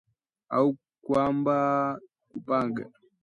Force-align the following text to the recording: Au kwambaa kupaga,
Au 0.57 0.67
kwambaa 1.03 1.89
kupaga, 2.31 2.83